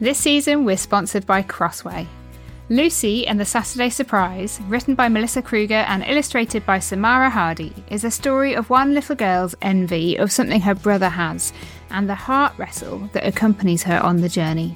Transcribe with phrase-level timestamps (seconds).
[0.00, 2.06] This season, we're sponsored by Crossway.
[2.70, 8.02] Lucy and the Saturday Surprise, written by Melissa Kruger and illustrated by Samara Hardy, is
[8.02, 11.52] a story of one little girl's envy of something her brother has
[11.90, 14.74] and the heart wrestle that accompanies her on the journey.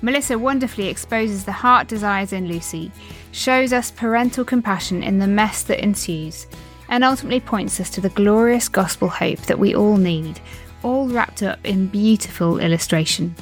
[0.00, 2.92] Melissa wonderfully exposes the heart desires in Lucy,
[3.32, 6.46] shows us parental compassion in the mess that ensues,
[6.88, 10.38] and ultimately points us to the glorious gospel hope that we all need,
[10.84, 13.34] all wrapped up in beautiful illustration.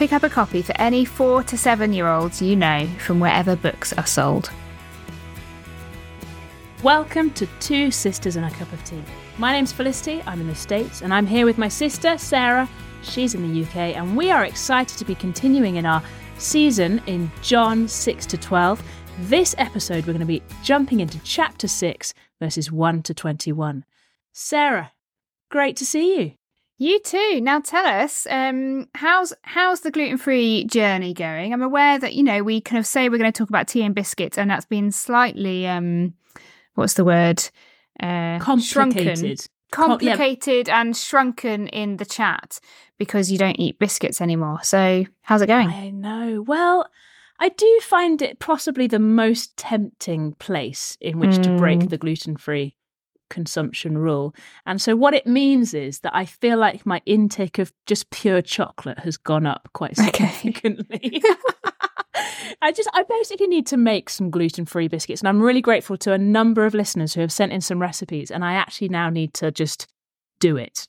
[0.00, 3.54] Pick up a copy for any four to seven year olds you know from wherever
[3.54, 4.50] books are sold.
[6.82, 9.04] Welcome to Two Sisters and a Cup of Tea.
[9.36, 12.66] My name's Felicity, I'm in the States, and I'm here with my sister, Sarah.
[13.02, 16.02] She's in the UK, and we are excited to be continuing in our
[16.38, 18.82] season in John 6 to 12.
[19.18, 23.84] This episode, we're going to be jumping into chapter 6, verses 1 to 21.
[24.32, 24.92] Sarah,
[25.50, 26.39] great to see you.
[26.80, 27.42] You too.
[27.42, 31.52] Now tell us, um, how's how's the gluten free journey going?
[31.52, 33.82] I'm aware that you know we kind of say we're going to talk about tea
[33.82, 36.14] and biscuits, and that's been slightly um,
[36.76, 37.46] what's the word?
[38.02, 39.18] Uh, complicated.
[39.18, 39.36] Shrunken.
[39.70, 40.80] Complicated Com- yeah.
[40.80, 42.58] and shrunken in the chat
[42.96, 44.60] because you don't eat biscuits anymore.
[44.62, 45.68] So how's it going?
[45.68, 46.40] I know.
[46.40, 46.88] Well,
[47.38, 51.42] I do find it possibly the most tempting place in which mm.
[51.42, 51.90] to break mm.
[51.90, 52.74] the gluten free
[53.30, 54.34] consumption rule.
[54.66, 58.42] And so what it means is that I feel like my intake of just pure
[58.42, 61.22] chocolate has gone up quite significantly.
[61.24, 61.34] Okay.
[62.62, 66.12] I just I basically need to make some gluten-free biscuits and I'm really grateful to
[66.12, 69.32] a number of listeners who have sent in some recipes and I actually now need
[69.34, 69.86] to just
[70.40, 70.86] do it.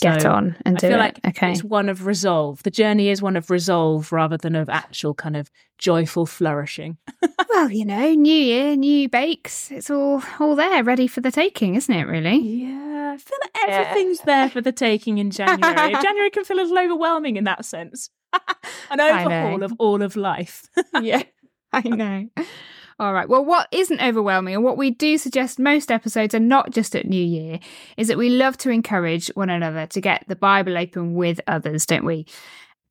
[0.00, 1.00] Get so on and do I feel it.
[1.00, 1.52] like okay.
[1.52, 2.62] it's one of resolve.
[2.62, 6.98] The journey is one of resolve rather than of actual kind of joyful flourishing.
[7.48, 9.70] well, you know, new year, new bakes.
[9.70, 12.04] It's all all there, ready for the taking, isn't it?
[12.04, 12.36] Really?
[12.36, 14.24] Yeah, I feel like everything's yeah.
[14.26, 15.92] there for the taking in January.
[16.02, 18.10] January can feel a little overwhelming in that sense.
[18.90, 20.68] An overhaul of all of life.
[21.00, 21.22] yeah,
[21.72, 22.28] I know.
[22.98, 23.28] All right.
[23.28, 27.06] Well, what isn't overwhelming and what we do suggest most episodes are not just at
[27.06, 27.58] New Year
[27.98, 31.84] is that we love to encourage one another to get the Bible open with others,
[31.84, 32.24] don't we?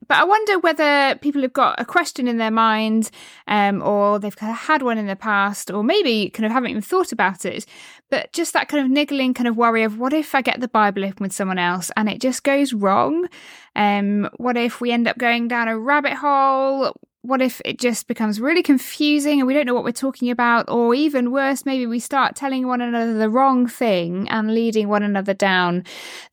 [0.08, 3.10] But I wonder whether people have got a question in their mind,
[3.48, 6.70] um, or they've kind of had one in the past, or maybe kind of haven't
[6.70, 7.66] even thought about it.
[8.12, 10.68] But just that kind of niggling kind of worry of what if I get the
[10.68, 13.28] Bible open with someone else and it just goes wrong?
[13.76, 16.94] Um, what if we end up going down a rabbit hole?
[17.26, 20.70] what if it just becomes really confusing and we don't know what we're talking about?
[20.70, 25.04] Or even worse, maybe we start telling one another the wrong thing and leading one
[25.04, 25.84] another down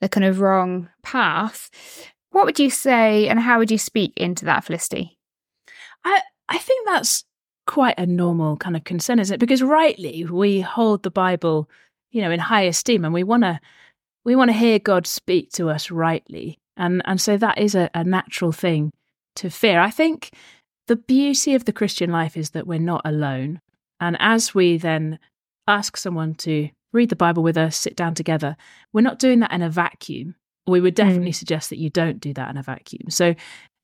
[0.00, 1.70] the kind of wrong path.
[2.30, 5.18] What would you say and how would you speak into that, Felicity?
[6.04, 7.24] I, I think that's
[7.66, 9.40] quite a normal kind of concern, isn't it?
[9.40, 11.68] Because rightly we hold the Bible,
[12.10, 13.60] you know, in high esteem and we wanna
[14.24, 16.58] we want to hear God speak to us rightly.
[16.76, 18.92] And and so that is a, a natural thing
[19.36, 19.80] to fear.
[19.80, 20.30] I think
[20.88, 23.60] the beauty of the Christian life is that we're not alone.
[24.00, 25.18] And as we then
[25.68, 28.56] ask someone to read the Bible with us, sit down together,
[28.92, 30.34] we're not doing that in a vacuum.
[30.66, 31.36] We would definitely mm.
[31.36, 33.10] suggest that you don't do that in a vacuum.
[33.10, 33.34] So,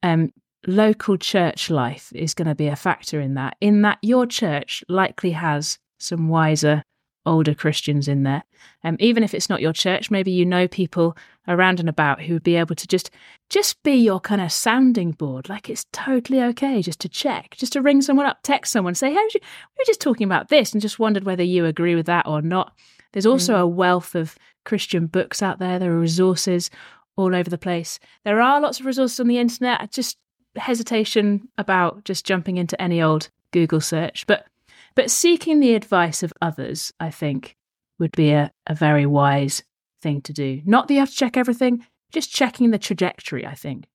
[0.02, 0.32] um,
[0.66, 4.84] local church life is going to be a factor in that, in that your church
[4.88, 6.82] likely has some wiser
[7.28, 8.42] older Christians in there.
[8.82, 12.34] Um, even if it's not your church, maybe you know people around and about who
[12.34, 13.10] would be able to just
[13.50, 15.48] just be your kind of sounding board.
[15.48, 19.12] Like it's totally okay just to check, just to ring someone up, text someone, say,
[19.12, 19.40] "Hey, we
[19.78, 22.72] were just talking about this," and just wondered whether you agree with that or not.
[23.12, 23.60] There's also mm.
[23.60, 25.78] a wealth of Christian books out there.
[25.78, 26.70] There are resources
[27.16, 27.98] all over the place.
[28.24, 29.80] There are lots of resources on the internet.
[29.80, 30.16] I just
[30.60, 34.46] hesitation about just jumping into any old Google search, but
[34.94, 37.56] but seeking the advice of others, I think,
[37.98, 39.62] would be a, a very wise
[40.02, 40.60] thing to do.
[40.64, 43.86] Not that you have to check everything, just checking the trajectory, I think.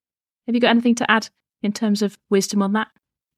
[0.45, 1.29] Have you got anything to add
[1.61, 2.87] in terms of wisdom on that?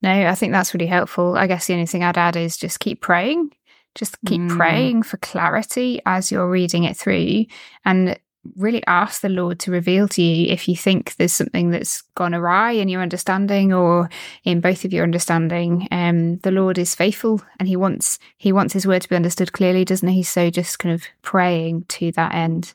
[0.02, 1.38] No, I think that's really helpful.
[1.38, 3.52] I guess the only thing I'd add is just keep praying.
[3.96, 4.56] Just keep mm.
[4.56, 7.46] praying for clarity as you're reading it through
[7.86, 8.20] and
[8.56, 12.34] really ask the Lord to reveal to you if you think there's something that's gone
[12.34, 14.10] awry in your understanding or
[14.44, 15.88] in both of your understanding.
[15.92, 19.54] Um, the Lord is faithful and He wants He wants His word to be understood
[19.54, 20.24] clearly, doesn't He?
[20.24, 22.74] So just kind of praying to that end.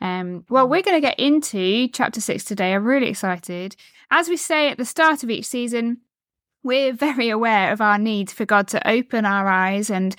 [0.00, 2.74] Um, well, we're going to get into chapter six today.
[2.74, 3.76] I'm really excited.
[4.10, 5.98] As we say at the start of each season,
[6.62, 10.14] we're very aware of our need for God to open our eyes and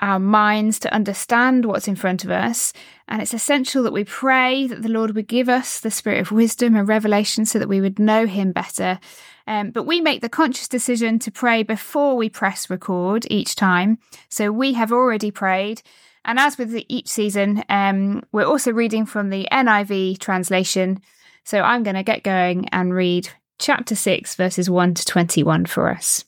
[0.00, 2.72] our minds to understand what's in front of us.
[3.08, 6.32] And it's essential that we pray that the Lord would give us the spirit of
[6.32, 9.00] wisdom and revelation so that we would know Him better.
[9.46, 13.98] Um, but we make the conscious decision to pray before we press record each time.
[14.28, 15.82] So we have already prayed.
[16.24, 21.00] And as with each season, um, we're also reading from the NIV translation.
[21.44, 25.88] So I'm going to get going and read chapter 6, verses 1 to 21 for
[25.88, 26.24] us.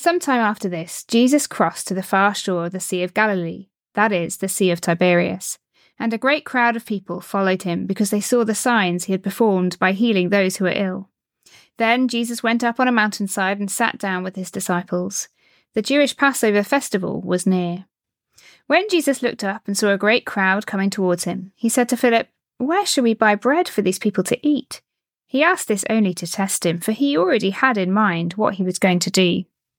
[0.00, 4.12] Sometime after this, Jesus crossed to the far shore of the Sea of Galilee, that
[4.12, 5.58] is, the Sea of Tiberias,
[5.98, 9.24] and a great crowd of people followed him because they saw the signs he had
[9.24, 11.10] performed by healing those who were ill.
[11.78, 15.26] Then Jesus went up on a mountainside and sat down with his disciples.
[15.74, 17.86] The Jewish Passover festival was near.
[18.68, 21.96] When Jesus looked up and saw a great crowd coming towards him, he said to
[21.96, 22.28] Philip,
[22.58, 24.80] Where shall we buy bread for these people to eat?
[25.26, 28.62] He asked this only to test him, for he already had in mind what he
[28.62, 29.42] was going to do.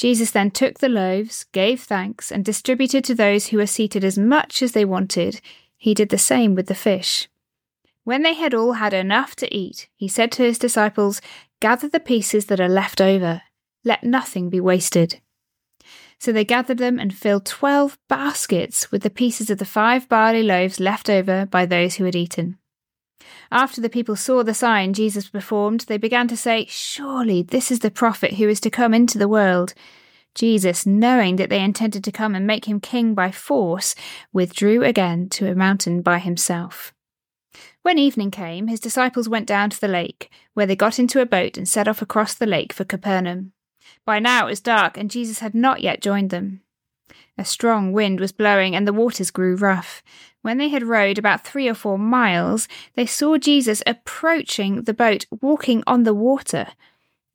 [0.00, 4.16] Jesus then took the loaves, gave thanks, and distributed to those who were seated as
[4.16, 5.42] much as they wanted.
[5.76, 7.28] He did the same with the fish.
[8.04, 11.20] When they had all had enough to eat, he said to his disciples,
[11.60, 13.42] Gather the pieces that are left over.
[13.84, 15.20] Let nothing be wasted.
[16.18, 20.42] So they gathered them and filled twelve baskets with the pieces of the five barley
[20.42, 22.56] loaves left over by those who had eaten.
[23.50, 27.80] After the people saw the sign Jesus performed, they began to say, Surely this is
[27.80, 29.74] the prophet who is to come into the world.
[30.34, 33.94] Jesus, knowing that they intended to come and make him king by force,
[34.32, 36.94] withdrew again to a mountain by himself.
[37.82, 41.26] When evening came, his disciples went down to the lake, where they got into a
[41.26, 43.52] boat and set off across the lake for Capernaum.
[44.04, 46.62] By now it was dark, and Jesus had not yet joined them.
[47.38, 50.02] A strong wind was blowing, and the waters grew rough.
[50.42, 55.26] When they had rowed about three or four miles, they saw Jesus approaching the boat,
[55.42, 56.68] walking on the water,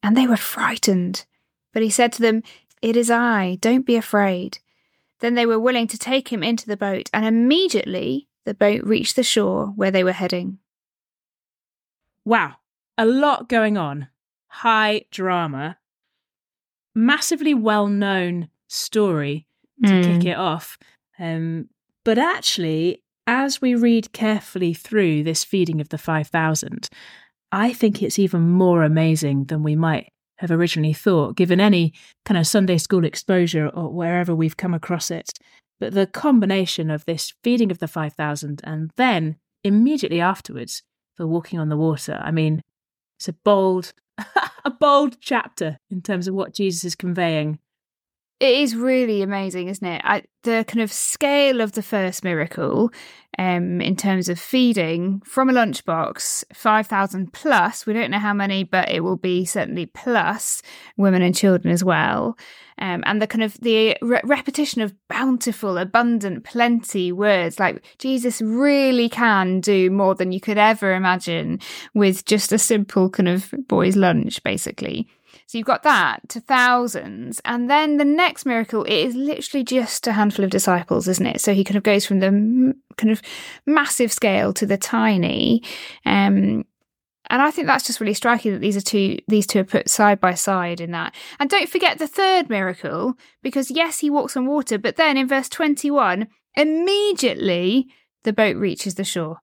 [0.02, 1.26] and they were frightened.
[1.74, 2.42] But he said to them,
[2.82, 4.60] It is I, don't be afraid.
[5.20, 9.16] Then they were willing to take him into the boat, and immediately the boat reached
[9.16, 10.60] the shore where they were heading.
[12.24, 12.58] Wow,
[12.98, 14.08] a lot going on.
[14.48, 15.78] High drama.
[16.94, 19.48] Massively well known story
[19.84, 20.04] to mm.
[20.04, 20.78] kick it off.
[21.20, 21.70] Um,
[22.04, 26.90] but actually, as we read carefully through this feeding of the 5,000,
[27.52, 31.94] I think it's even more amazing than we might have originally thought, given any
[32.26, 35.32] kind of Sunday school exposure or wherever we've come across it.
[35.80, 40.84] But the combination of this feeding of the 5,000 and then immediately afterwards,
[41.18, 42.62] the walking on the water, I mean,
[43.18, 43.94] it's a bold,
[44.66, 47.60] a bold chapter in terms of what Jesus is conveying
[48.40, 50.02] it is really amazing, isn't it?
[50.04, 52.92] I, the kind of scale of the first miracle,
[53.38, 57.86] um, in terms of feeding from a lunchbox, five thousand plus.
[57.86, 60.62] We don't know how many, but it will be certainly plus
[60.98, 62.38] women and children as well.
[62.78, 68.42] Um, and the kind of the re- repetition of bountiful, abundant, plenty words, like Jesus
[68.42, 71.60] really can do more than you could ever imagine
[71.94, 75.08] with just a simple kind of boy's lunch, basically.
[75.48, 77.40] So you've got that to thousands.
[77.46, 81.42] And then the next miracle, it is literally just a handful of disciples, isn't it?
[81.42, 83.22] So he kind of goes from the kind of
[83.66, 85.62] massive scale to the tiny.
[86.06, 86.66] Um,
[87.30, 89.90] and I think that's just really striking that these are two these two are put
[89.90, 91.14] side by side in that.
[91.40, 95.28] And don't forget the third miracle, because yes, he walks on water, but then in
[95.28, 97.88] verse 21, immediately
[98.24, 99.40] the boat reaches the shore.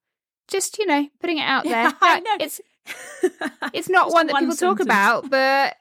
[0.48, 1.92] Just, you know, putting it out there.
[2.00, 2.36] I know.
[2.40, 2.60] It's
[3.72, 4.78] it's not one that one people sentence.
[4.78, 5.76] talk about, but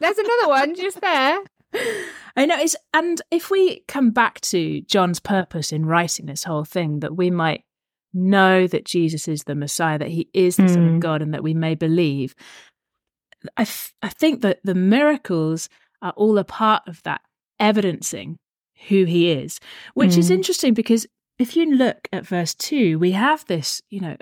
[0.00, 1.38] there's another one just there.
[2.36, 6.64] I know it's and if we come back to John's purpose in writing this whole
[6.64, 7.64] thing, that we might
[8.12, 10.70] know that Jesus is the Messiah, that he is the mm.
[10.70, 10.98] Son of hmm.
[10.98, 12.34] God, and that we may believe.
[13.56, 13.66] I,
[14.02, 15.68] I think that the miracles
[16.02, 17.22] are all a part of that
[17.58, 18.38] evidencing
[18.88, 19.60] who he is,
[19.94, 20.18] which mm.
[20.18, 20.34] is hmm.
[20.34, 21.06] interesting because
[21.38, 24.16] if you look at verse 2, we have this, you know,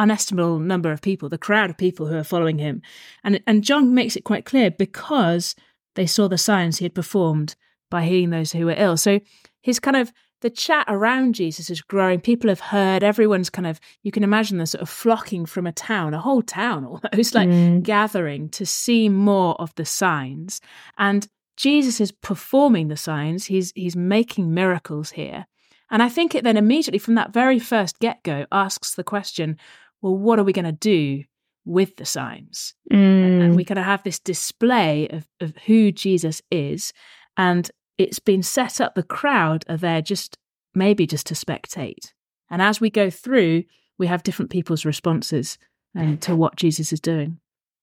[0.00, 2.82] unestimable number of people, the crowd of people who are following him.
[3.22, 5.54] And, and John makes it quite clear because
[5.94, 7.54] they saw the signs he had performed
[7.90, 8.96] by healing those who were ill.
[8.96, 9.20] So
[9.60, 12.20] his kind of the chat around Jesus is growing.
[12.20, 15.72] People have heard, everyone's kind of, you can imagine the sort of flocking from a
[15.72, 17.82] town, a whole town almost, like mm.
[17.82, 20.62] gathering to see more of the signs.
[20.96, 25.46] And Jesus is performing the signs, he's, he's making miracles here.
[25.90, 29.58] And I think it then immediately from that very first get go asks the question
[30.02, 31.24] well, what are we going to do
[31.64, 32.74] with the signs?
[32.92, 33.42] Mm.
[33.42, 36.92] And we kind of have this display of, of who Jesus is.
[37.36, 40.36] And it's been set up, the crowd are there just
[40.74, 42.12] maybe just to spectate.
[42.50, 43.64] And as we go through,
[43.98, 45.58] we have different people's responses
[45.96, 47.38] um, to what Jesus is doing.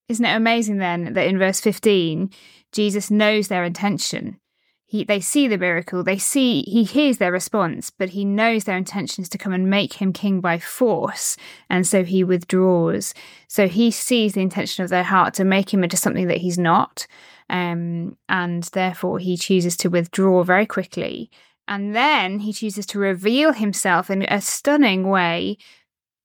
[0.08, 2.30] Isn't it amazing then that in verse 15,
[2.72, 4.40] Jesus knows their intention?
[4.88, 8.76] He they see the miracle they see he hears their response but he knows their
[8.76, 11.36] intention is to come and make him king by force
[11.70, 13.14] and so he withdraws.
[13.46, 16.58] So he sees the intention of their heart to make him into something that he's
[16.58, 17.06] not
[17.50, 21.30] um, and therefore he chooses to withdraw very quickly.
[21.66, 25.58] And then he chooses to reveal himself in a stunning way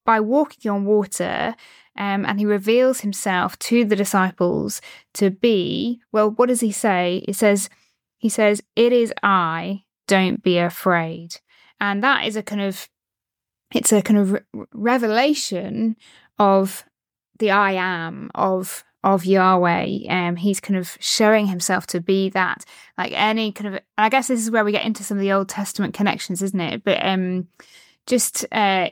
[0.05, 1.55] by walking on water
[1.97, 4.81] um, and he reveals himself to the disciples
[5.15, 7.25] to be well what does he say?
[7.27, 7.69] It says
[8.23, 11.41] he says, It is I, don't be afraid.
[11.81, 12.87] And that is a kind of,
[13.75, 15.97] it's a kind of re- revelation
[16.39, 16.85] of
[17.39, 20.07] the I am, of of Yahweh.
[20.07, 22.63] Um, he's kind of showing himself to be that,
[22.97, 23.81] like any kind of.
[23.97, 26.61] I guess this is where we get into some of the Old Testament connections, isn't
[26.61, 26.85] it?
[26.85, 27.49] But um,
[28.07, 28.87] just uh,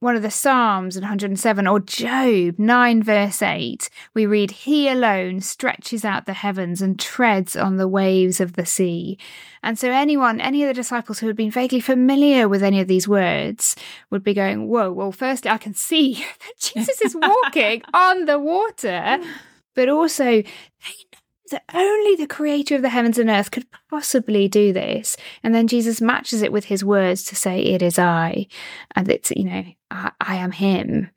[0.00, 5.40] one of the Psalms in 107 or Job 9, verse 8, we read, He alone
[5.40, 9.18] stretches out the heavens and treads on the waves of the sea.
[9.62, 12.88] And so, anyone, any of the disciples who had been vaguely familiar with any of
[12.88, 13.76] these words
[14.10, 18.38] would be going, Whoa, well, firstly, I can see that Jesus is walking on the
[18.38, 19.18] water,
[19.74, 24.48] but also they know that only the creator of the heavens and earth could possibly
[24.48, 25.16] do this.
[25.42, 28.46] And then Jesus matches it with his words to say, It is I.
[28.94, 31.10] And it's, you know, I, I am him.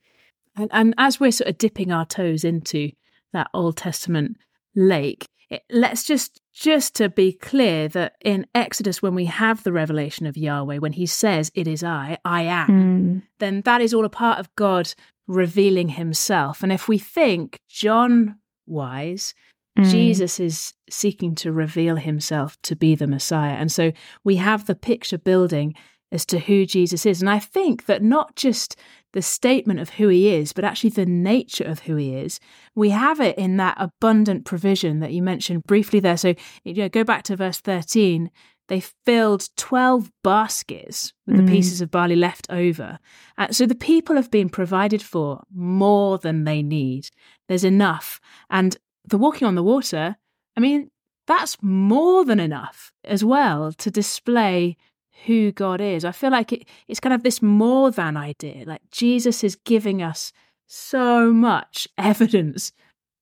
[0.56, 2.92] And, and as we're sort of dipping our toes into
[3.34, 4.38] that Old Testament
[4.76, 9.72] lake, it, let's just just to be clear that in Exodus, when we have the
[9.72, 13.24] revelation of Yahweh, when he says, It is I, I am, mm.
[13.40, 14.94] then that is all a part of God
[15.28, 16.64] revealing himself.
[16.64, 19.34] And if we think John wise,
[19.82, 19.92] Mm.
[19.92, 23.54] Jesus is seeking to reveal himself to be the Messiah.
[23.54, 23.92] And so
[24.24, 25.76] we have the picture building
[26.12, 27.22] as to who Jesus is.
[27.22, 28.76] And I think that not just
[29.14, 32.40] the statement of who he is, but actually the nature of who he is,
[32.76, 36.18] we have it in that abundant provision that you mentioned briefly there.
[36.18, 38.30] So you know, go back to verse 13.
[38.68, 41.46] They filled 12 baskets with mm.
[41.46, 43.00] the pieces of barley left over.
[43.38, 47.10] Uh, so the people have been provided for more than they need.
[47.48, 48.22] There's enough.
[48.52, 48.78] And
[49.10, 50.16] the walking on the water,
[50.56, 50.92] I mean,
[51.28, 54.78] that's more than enough as well to display
[55.26, 56.06] who God is.
[56.06, 58.64] I feel like it, it's kind of this more than idea.
[58.66, 60.32] Like Jesus is giving us
[60.68, 62.72] so much evidence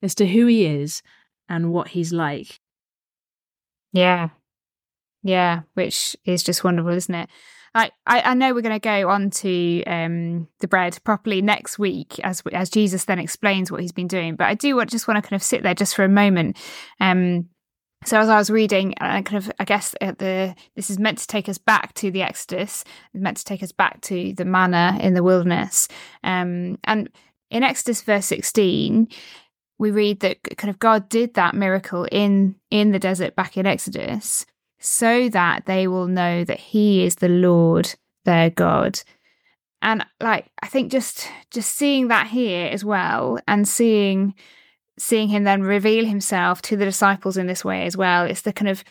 [0.02, 1.02] as to who he is
[1.50, 2.60] and what he's like.
[3.94, 4.30] Yeah.
[5.24, 7.30] Yeah, which is just wonderful, isn't it?
[7.78, 7.92] I,
[8.22, 12.42] I, know we're going to go on to um, the bread properly next week as
[12.52, 14.36] as Jesus then explains what he's been doing.
[14.36, 16.58] But I do want, just want to kind of sit there just for a moment.
[17.00, 17.50] Um,
[18.04, 21.28] so as I was reading, I kind of I guess the this is meant to
[21.28, 25.14] take us back to the Exodus, meant to take us back to the manna in
[25.14, 25.88] the wilderness.
[26.24, 27.10] Um, and
[27.52, 29.08] in Exodus verse sixteen,
[29.78, 33.66] we read that kind of God did that miracle in in the desert back in
[33.66, 34.46] Exodus
[34.80, 39.00] so that they will know that he is the Lord their God.
[39.82, 44.36] And like I think just just seeing that here as well and seeing
[45.00, 48.26] seeing him then reveal himself to the disciples in this way as well.
[48.26, 48.84] It's the kind of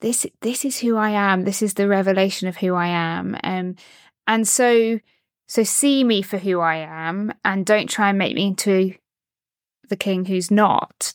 [0.00, 1.44] this this is who I am.
[1.44, 3.36] This is the revelation of who I am.
[3.42, 3.76] Um,
[4.26, 5.00] and so
[5.48, 8.94] so see me for who I am and don't try and make me into
[9.88, 11.14] the king who's not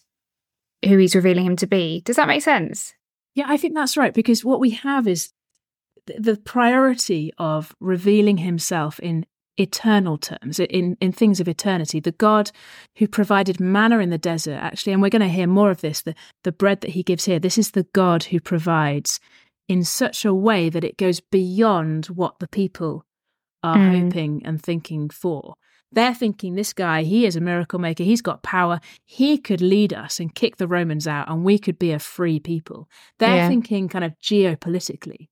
[0.83, 2.01] who he's revealing him to be.
[2.01, 2.93] Does that make sense?
[3.35, 5.31] Yeah, I think that's right because what we have is
[6.05, 9.25] the priority of revealing himself in
[9.57, 11.99] eternal terms, in, in things of eternity.
[11.99, 12.51] The God
[12.97, 16.01] who provided manna in the desert, actually, and we're going to hear more of this,
[16.01, 19.19] the, the bread that he gives here, this is the God who provides
[19.67, 23.05] in such a way that it goes beyond what the people
[23.63, 24.05] are mm.
[24.05, 25.53] hoping and thinking for.
[25.91, 28.03] They're thinking this guy, he is a miracle maker.
[28.03, 28.79] He's got power.
[29.03, 32.39] He could lead us and kick the Romans out, and we could be a free
[32.39, 32.87] people.
[33.19, 33.47] They're yeah.
[33.47, 35.27] thinking kind of geopolitically.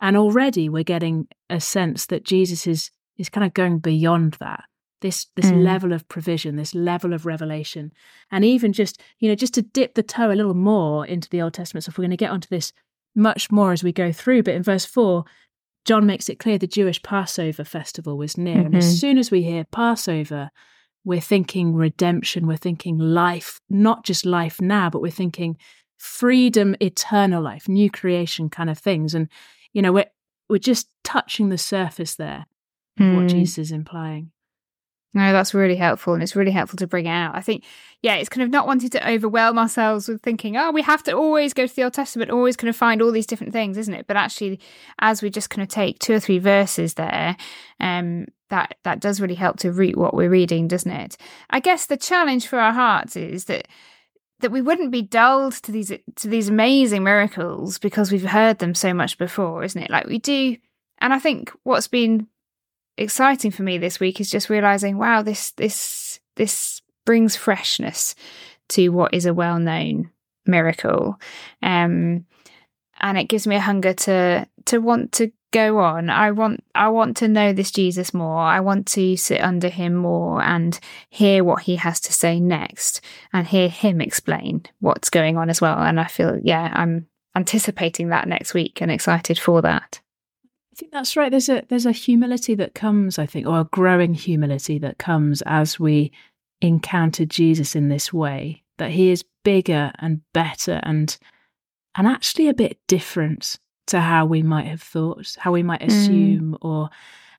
[0.00, 4.64] And already we're getting a sense that Jesus is is kind of going beyond that.
[5.00, 5.64] This this mm.
[5.64, 7.92] level of provision, this level of revelation.
[8.30, 11.42] And even just, you know, just to dip the toe a little more into the
[11.42, 12.72] Old Testament stuff, we're going to get onto this
[13.14, 14.42] much more as we go through.
[14.42, 15.24] But in verse four,
[15.84, 18.56] John makes it clear the Jewish Passover festival was near.
[18.56, 18.66] Mm-hmm.
[18.66, 18.96] And as mm-hmm.
[18.96, 20.50] soon as we hear Passover,
[21.04, 25.58] we're thinking redemption, we're thinking life, not just life now, but we're thinking
[25.98, 29.14] freedom, eternal life, new creation kind of things.
[29.14, 29.28] And,
[29.72, 30.10] you know, we're,
[30.48, 32.46] we're just touching the surface there
[32.98, 33.16] of mm.
[33.16, 34.30] what Jesus is implying.
[35.14, 36.12] No, that's really helpful.
[36.12, 37.36] And it's really helpful to bring out.
[37.36, 37.64] I think,
[38.02, 41.12] yeah, it's kind of not wanting to overwhelm ourselves with thinking, oh, we have to
[41.12, 43.94] always go to the Old Testament, always kind of find all these different things, isn't
[43.94, 44.08] it?
[44.08, 44.58] But actually,
[44.98, 47.36] as we just kind of take two or three verses there,
[47.78, 51.16] um, that, that does really help to root what we're reading, doesn't it?
[51.48, 53.68] I guess the challenge for our hearts is that
[54.40, 58.74] that we wouldn't be dulled to these to these amazing miracles because we've heard them
[58.74, 59.90] so much before, isn't it?
[59.90, 60.56] Like we do,
[60.98, 62.26] and I think what's been
[62.96, 68.14] exciting for me this week is just realizing, wow, this this this brings freshness
[68.70, 70.10] to what is a well known
[70.46, 71.20] miracle,
[71.62, 72.24] um,
[73.00, 76.10] and it gives me a hunger to to want to go on.
[76.10, 78.40] I want I want to know this Jesus more.
[78.40, 83.00] I want to sit under him more and hear what he has to say next
[83.32, 85.78] and hear him explain what's going on as well.
[85.78, 90.00] And I feel yeah, I'm anticipating that next week and excited for that.
[90.74, 91.30] I think that's right.
[91.30, 95.40] There's a there's a humility that comes, I think, or a growing humility that comes
[95.42, 96.10] as we
[96.60, 101.16] encounter Jesus in this way, that he is bigger and better and
[101.94, 105.86] and actually a bit different to how we might have thought, how we might mm.
[105.86, 106.68] assume, mm.
[106.68, 106.90] or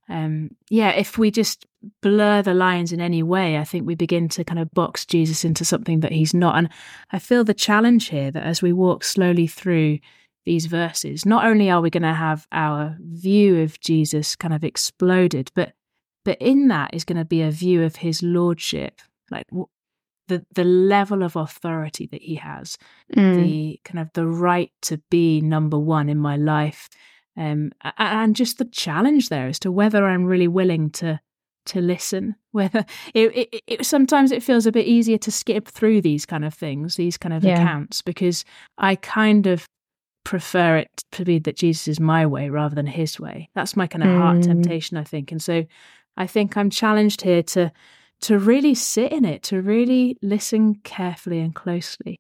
[0.07, 1.65] um, yeah, if we just
[2.01, 5.43] blur the lines in any way, I think we begin to kind of box Jesus
[5.43, 6.57] into something that he's not.
[6.57, 6.69] And
[7.11, 9.99] I feel the challenge here that as we walk slowly through
[10.45, 14.63] these verses, not only are we going to have our view of Jesus kind of
[14.63, 15.73] exploded, but
[16.23, 19.47] but in that is going to be a view of his lordship, like
[20.27, 22.77] the the level of authority that he has,
[23.15, 23.43] mm.
[23.43, 26.89] the kind of the right to be number one in my life,
[27.37, 31.19] um, and just the challenge there as to whether I'm really willing to
[31.67, 32.35] to listen.
[32.55, 36.45] Whether it, it, it, sometimes it feels a bit easier to skip through these kind
[36.45, 37.55] of things, these kind of yeah.
[37.55, 38.45] accounts, because
[38.77, 39.67] I kind of
[40.25, 43.50] prefer it to be that Jesus is my way rather than his way.
[43.55, 44.17] That's my kind of mm.
[44.17, 45.63] heart temptation, I think, and so
[46.17, 47.72] I think I'm challenged here to
[48.22, 52.20] to really sit in it, to really listen carefully and closely,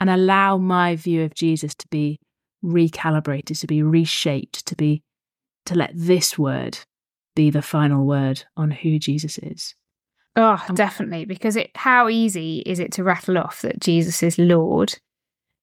[0.00, 2.18] and allow my view of Jesus to be
[2.64, 5.02] recalibrated, to be reshaped, to be
[5.66, 6.78] to let this word
[7.34, 9.74] be the final word on who Jesus is.
[10.36, 11.24] Oh, definitely.
[11.24, 14.98] Because it how easy is it to rattle off that Jesus is Lord?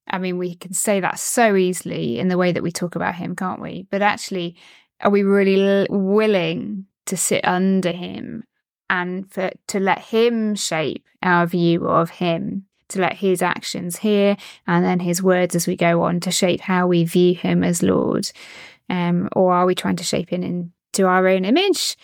[0.08, 3.14] I mean, we can say that so easily in the way that we talk about
[3.14, 3.86] him, can't we?
[3.90, 4.56] But actually,
[5.00, 8.44] are we really l- willing to sit under him
[8.88, 14.36] and for to let him shape our view of him to let his actions here
[14.66, 17.82] and then his words as we go on to shape how we view him as
[17.82, 18.30] lord
[18.88, 21.96] um, or are we trying to shape him into our own image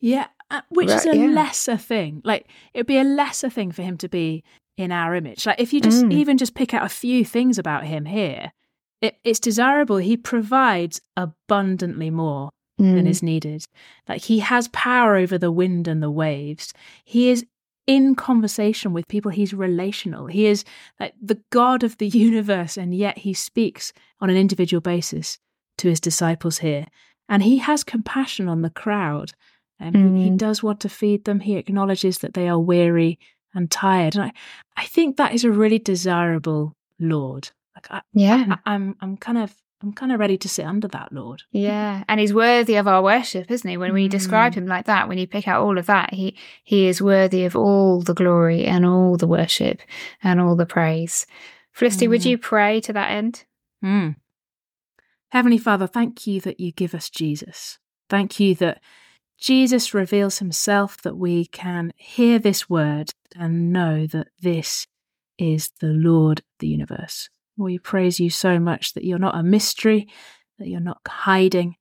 [0.00, 1.26] yeah uh, which right, is a yeah.
[1.26, 4.42] lesser thing like it would be a lesser thing for him to be
[4.76, 6.12] in our image like if you just mm.
[6.12, 8.52] even just pick out a few things about him here
[9.00, 12.94] it, it's desirable he provides abundantly more mm.
[12.94, 13.66] than is needed.
[14.08, 16.72] Like he has power over the wind and the waves.
[17.04, 17.44] He is
[17.86, 19.30] in conversation with people.
[19.30, 20.26] He's relational.
[20.26, 20.64] He is
[21.00, 25.38] like the God of the universe, and yet he speaks on an individual basis
[25.78, 26.86] to his disciples here.
[27.28, 29.32] And he has compassion on the crowd.
[29.80, 30.18] And mm.
[30.22, 31.40] he does want to feed them.
[31.40, 33.18] He acknowledges that they are weary
[33.54, 34.14] and tired.
[34.14, 34.32] And I,
[34.76, 37.50] I think that is a really desirable Lord.
[37.74, 40.88] Like I, yeah, I, I'm I'm kind of I'm kind of ready to sit under
[40.88, 41.42] that, Lord.
[41.50, 43.76] Yeah, and he's worthy of our worship, isn't he?
[43.76, 44.10] When we mm.
[44.10, 47.44] describe him like that, when you pick out all of that, he he is worthy
[47.44, 49.80] of all the glory and all the worship
[50.22, 51.26] and all the praise.
[51.72, 52.10] Felicity, mm.
[52.10, 53.44] would you pray to that end?
[53.84, 54.16] Mm.
[55.30, 57.78] Heavenly Father, thank you that you give us Jesus.
[58.10, 58.80] Thank you that
[59.42, 64.86] Jesus reveals himself, that we can hear this word and know that this
[65.36, 67.28] is the Lord of the universe.
[67.56, 70.06] We praise you so much that you're not a mystery,
[70.60, 71.74] that you're not hiding,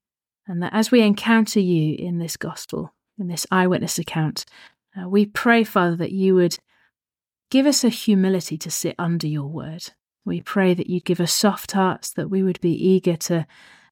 [0.47, 4.43] and that as we encounter you in this gospel, in this eyewitness account,
[5.00, 6.58] uh, we pray, Father, that you would
[7.52, 9.91] give us a humility to sit under your word.
[10.26, 13.45] We pray that you'd give us soft hearts, that we would be eager to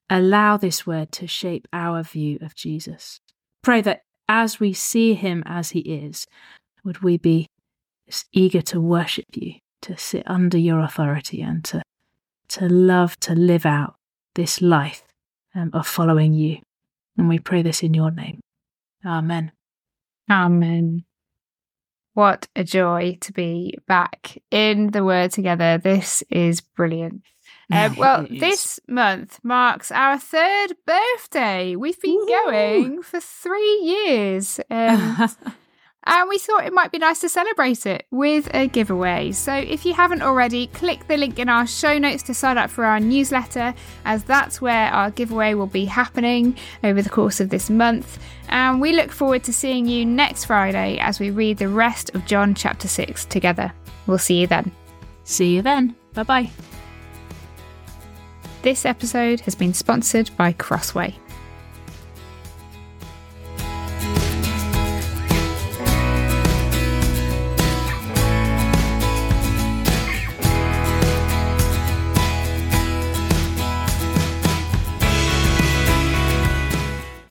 [0.09, 3.21] allow this word to shape our view of Jesus.
[3.69, 6.25] Pray that as we see him as he is,
[6.83, 7.45] would we be
[8.31, 11.83] eager to worship you to sit under your authority and to,
[12.47, 13.93] to love to live out
[14.33, 15.03] this life
[15.53, 16.57] um, of following you.
[17.15, 18.39] And we pray this in your name.
[19.05, 19.51] Amen.
[20.31, 21.03] Amen.
[22.15, 25.77] What a joy to be back in the Word together.
[25.77, 27.21] This is brilliant.
[27.71, 31.75] Um, well, this month marks our third birthday.
[31.75, 32.27] We've been Ooh.
[32.27, 34.59] going for three years.
[34.71, 35.29] Um,
[36.05, 39.31] and we thought it might be nice to celebrate it with a giveaway.
[39.33, 42.71] So if you haven't already, click the link in our show notes to sign up
[42.71, 47.49] for our newsletter, as that's where our giveaway will be happening over the course of
[47.49, 48.17] this month.
[48.49, 52.25] And we look forward to seeing you next Friday as we read the rest of
[52.25, 53.71] John chapter 6 together.
[54.07, 54.71] We'll see you then.
[55.23, 55.95] See you then.
[56.13, 56.49] Bye bye.
[58.61, 61.15] This episode has been sponsored by Crossway.